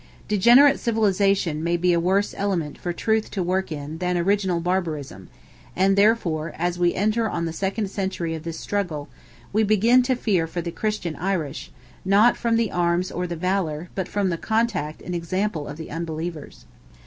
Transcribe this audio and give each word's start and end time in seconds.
Degenerate 0.27 0.79
civilisation 0.79 1.63
may 1.63 1.77
be 1.77 1.93
a 1.93 1.99
worse 1.99 2.33
element 2.35 2.75
for 2.75 2.91
truth 2.91 3.29
to 3.29 3.43
work 3.43 3.71
in 3.71 3.99
than 3.99 4.17
original 4.17 4.59
barbarism; 4.59 5.29
and, 5.75 5.95
therefore, 5.95 6.55
as 6.57 6.79
we 6.79 6.95
enter 6.95 7.29
on 7.29 7.45
the 7.45 7.53
second 7.53 7.87
century 7.91 8.33
of 8.33 8.41
this 8.41 8.57
struggle, 8.59 9.09
we 9.53 9.61
begin 9.61 10.01
to 10.01 10.15
fear 10.15 10.47
for 10.47 10.59
the 10.59 10.71
Christian 10.71 11.15
Irish, 11.17 11.71
not 12.03 12.35
from 12.35 12.57
the 12.57 12.71
arms 12.71 13.11
or 13.11 13.27
the 13.27 13.35
valour, 13.35 13.89
but 13.93 14.07
from 14.07 14.29
the 14.31 14.39
contact 14.39 15.03
and 15.03 15.13
example 15.13 15.67
of 15.67 15.77
the 15.77 15.91
unbelievers. 15.91 16.65